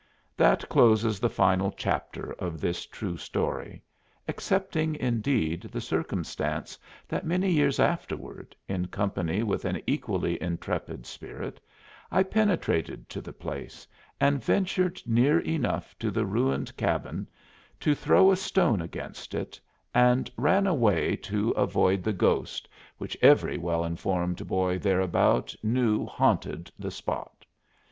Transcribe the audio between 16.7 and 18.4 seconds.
cabin to throw a